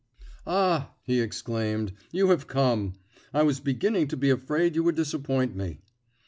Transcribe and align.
"Ah!" 0.47 0.95
he 1.03 1.19
exclaimed, 1.21 1.93
"you 2.11 2.31
have 2.31 2.47
come. 2.47 2.93
I 3.35 3.43
was 3.43 3.59
beginning 3.59 4.07
to 4.07 4.17
be 4.17 4.31
afraid 4.31 4.73
you 4.73 4.83
would 4.83 4.95
disappoint 4.95 5.55
me." 5.55 5.81